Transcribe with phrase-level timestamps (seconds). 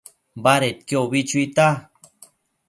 [0.43, 1.67] Badedquio ubi chuita